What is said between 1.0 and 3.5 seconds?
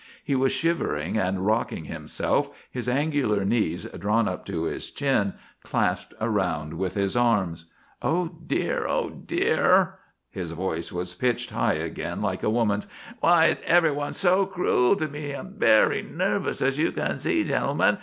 and rocking himself, his angular